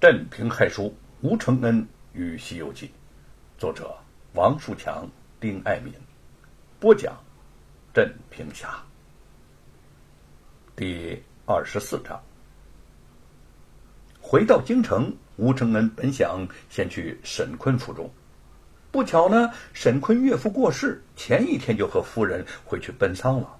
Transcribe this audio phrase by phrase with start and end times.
[0.00, 2.86] 镇平害书吴承恩与《西游记》，
[3.58, 3.92] 作者
[4.32, 5.04] 王树强、
[5.40, 5.92] 丁爱民，
[6.78, 7.12] 播讲
[7.92, 8.80] 镇平侠。
[10.76, 12.16] 第二十四章。
[14.20, 18.08] 回到京城，吴承恩本想先去沈坤府中，
[18.92, 23.58] 不巧呢，沈坤岳父过世，前一天就和夫人回去奔丧了，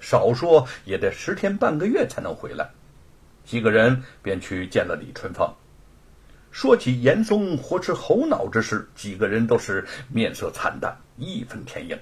[0.00, 2.68] 少说也得十天半个月才能回来。
[3.44, 5.54] 几个人便去见了李春芳。
[6.50, 11.98] 说起严嵩活吃猴脑之事，几个人都是面色惨淡，义愤填膺。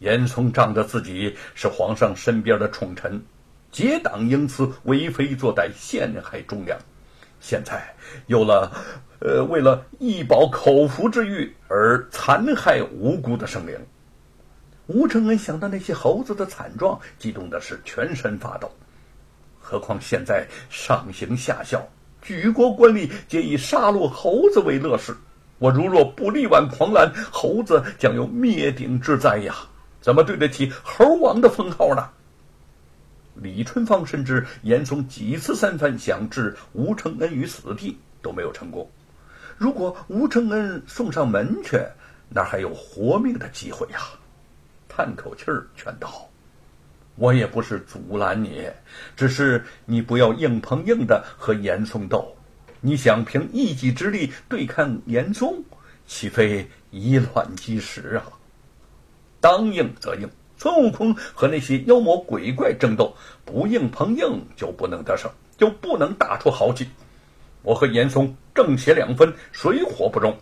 [0.00, 3.22] 严嵩仗着自己是皇上身边的宠臣，
[3.70, 6.78] 结党营私，为非作歹，陷害忠良，
[7.40, 7.94] 现在
[8.26, 8.70] 有了，
[9.20, 13.78] 呃，为了一饱口福之欲而残害无辜的生灵。
[14.86, 18.70] 吴承恩想到那些猴子的惨状，激动的是全身发抖。
[19.58, 21.82] 何况现在上行下效，
[22.24, 25.14] 举国官吏皆以杀戮猴子为乐事。
[25.58, 29.54] 我如若不力挽狂澜，猴子将有灭顶之灾呀！
[30.00, 32.10] 怎么对得起猴王的封号呢？
[33.34, 38.88] 李春芳深知严嵩几次三番想置吴承恩于死地都没有成功。
[39.56, 41.80] 如果吴承恩送上门去，
[42.28, 44.00] 哪还有活命的机会呀？
[44.88, 46.28] 叹口气儿，劝道。
[47.16, 48.68] 我也不是阻拦你，
[49.16, 52.36] 只是你不要硬碰硬的和严嵩斗。
[52.80, 55.64] 你想凭一己之力对抗严嵩，
[56.06, 58.26] 岂非以卵击石啊？
[59.40, 66.88] 当硬则硬，孙悟空和那些妖魔鬼怪争斗，不硬碰硬就不能得胜，就不能打出豪气。
[67.62, 70.36] 我和严嵩正邪两分，水火不容。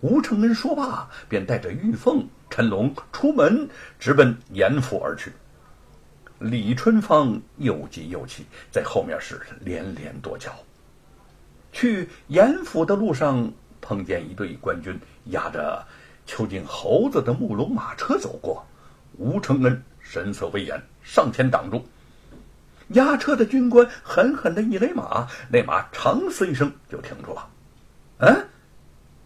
[0.00, 5.32] 吴承恩说罢，便带着玉凤、陈龙出门，直奔严府而去。
[6.38, 10.52] 李春芳又急又气，在后面是连连跺脚。
[11.72, 15.84] 去严府的路上，碰见一队官军押着
[16.26, 18.64] 囚禁猴子的木龙马车走过。
[19.16, 21.84] 吴承恩神色威严，上前挡住。
[22.88, 27.48] 押车的军官狠狠的一勒马，那马长嘶一声就停住了。
[28.18, 28.46] 嗯，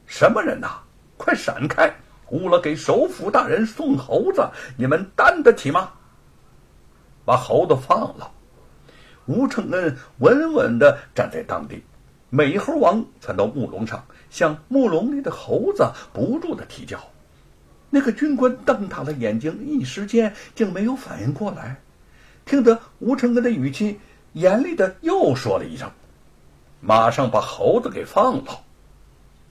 [0.07, 0.79] 什么人呐？
[1.17, 1.93] 快闪开！
[2.31, 5.91] 误了给首府大人送猴子，你们担得起吗？
[7.29, 8.31] 把猴子放了，
[9.27, 11.85] 吴承恩稳稳地站在当地。
[12.31, 16.99] 美猴王窜到木笼上，向木笼里的猴子不住地啼叫。
[17.91, 21.77] 那个军官瞪大了眼睛，一时间竟没有反应过来。
[22.47, 24.01] 听得吴承恩的语气
[24.33, 25.91] 严厉的又说了一声
[26.81, 28.59] ：“马上把猴子给放了。”“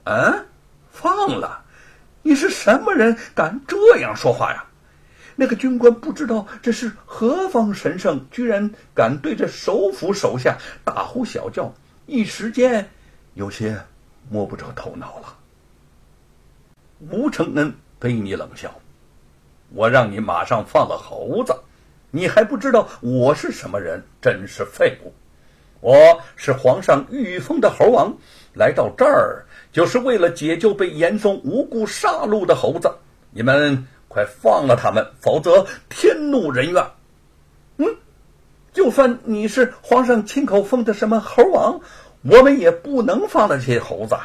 [0.02, 0.46] 嗯，
[0.90, 1.62] 放了？
[2.22, 4.64] 你是什么人，敢这样说话呀？”
[5.40, 11.72] 那个军官不知道这是何方神圣，居然敢对着首府手下大呼小叫，
[12.06, 12.90] 一时间
[13.34, 13.80] 有些
[14.28, 15.38] 摸不着头脑了。
[17.08, 18.74] 吴承恩悲你冷笑
[19.72, 21.54] ：“我让你马上放了猴子，
[22.10, 24.02] 你还不知道我是什么人？
[24.20, 25.12] 真是废物！
[25.80, 28.12] 我是皇上御封的猴王，
[28.54, 32.92] 来到这儿就是为了解救被严嵩无故杀戮的猴子。
[33.30, 36.84] 你们。”快放了他们，否则天怒人怨。
[37.76, 37.86] 嗯，
[38.72, 41.80] 就算你是皇上亲口封的什么猴王，
[42.22, 44.16] 我们也不能放了这些猴子。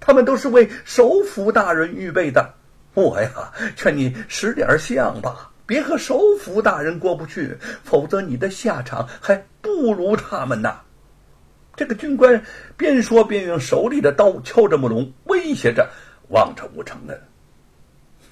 [0.00, 2.54] 他们都是为首府大人预备的。
[2.94, 10.76] 我呀，劝你识点相吧，别和首府大人过不去，否则你的下场还不如他们呢。
[11.76, 12.42] 这个军官
[12.76, 15.90] 边说边用手里的刀敲着木龙，威胁着，
[16.28, 17.20] 望着吴承恩。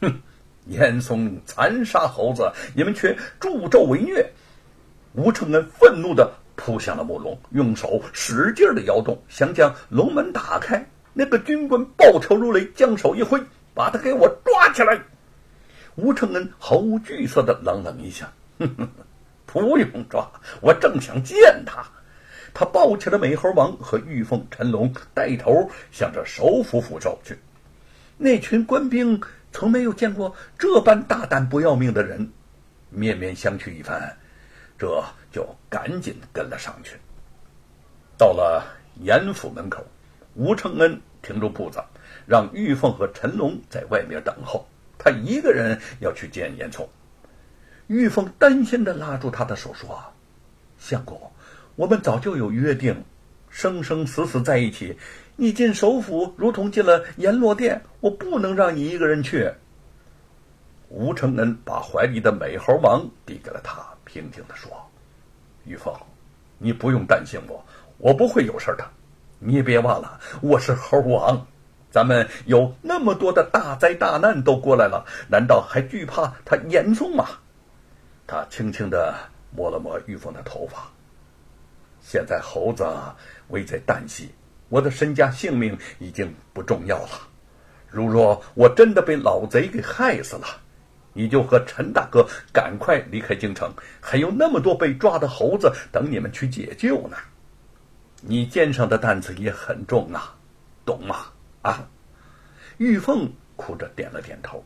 [0.01, 0.23] 哼。
[0.67, 4.31] 严嵩残杀猴子，你们却助纣为虐。
[5.13, 10.85] 吴承恩愤怒地扑向了木笼，用手使劲地摇动，想将龙门打开。
[11.13, 13.41] 那个军官暴跳如雷，将手一挥，
[13.75, 15.01] 把他给我抓起来。
[15.97, 18.27] 吴承恩毫无惧色地冷冷一笑：“，
[19.47, 20.29] 不用抓，
[20.61, 21.85] 我正想见他。”
[22.53, 27.39] 他抱起了美猴王和玉凤、陈龙，带头向着首府府走去。
[28.17, 29.21] 那群官兵。
[29.55, 32.29] 从没有见过这般大胆不要命的人，
[32.91, 34.13] 面面相觑一番，
[34.77, 36.97] 这就赶紧跟了上去。
[38.19, 38.67] 到了
[38.97, 39.87] 严府门口，
[40.35, 41.81] 吴承恩停住步子，
[42.27, 44.67] 让玉凤和陈龙在外面等候，
[44.99, 46.89] 他一个人要去见严嵩。
[47.87, 50.03] 玉凤担心的拉住他的手说
[50.79, 51.31] ：“相公，
[51.77, 53.05] 我们早就有约定，
[53.55, 54.99] 生生死死在一起。”
[55.37, 59.51] 你进首府，如同进了阎罗殿，我不能让你一个人去。
[60.89, 64.71] 吴承恩把怀里的美猴王递给了他，平静地说
[65.67, 65.93] ：“玉凤，
[66.59, 67.65] 你不用担心我，
[67.99, 68.85] 我不会有事的。
[69.41, 71.45] 你也别忘了，我是猴王，
[71.91, 77.27] 咱们有那么多的大灾大难都过来了，难道还惧怕他严嵩吗？
[78.25, 79.13] 他轻轻的
[79.51, 80.89] 摸了摸玉凤的头发。
[82.07, 82.87] 现在猴子
[83.49, 84.29] 危在旦夕，
[84.69, 87.29] 我的身家性命已经不重要了。
[87.89, 90.47] 如若我真的被老贼给害死了，
[91.15, 97.17] 你就和陈大哥赶快离开京城，还有那么多被抓的猴子等你们去解救呢。
[98.21, 100.37] 你肩上的担子也很重啊，
[100.85, 101.27] 懂吗？
[101.63, 101.89] 啊！
[102.77, 104.63] 玉凤哭着点了点头。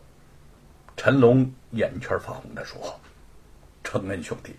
[0.97, 2.99] 陈龙眼圈发红的说
[3.85, 4.57] ：“承恩兄弟，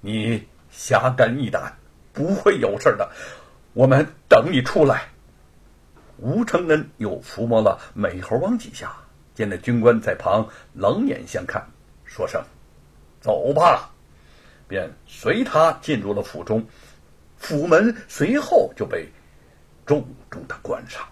[0.00, 1.72] 你侠肝义胆，
[2.16, 3.08] 不会有事的。
[3.74, 5.06] 我们等你出来。”
[6.18, 8.90] 吴承恩又抚摸了美猴王几下，
[9.34, 11.62] 见那军官在旁冷眼相看，
[12.06, 12.42] 说声
[13.20, 13.90] “走吧”，
[14.66, 16.66] 便随他进入了府中。
[17.36, 19.06] 府门随后就被
[19.84, 21.06] 重重的关上。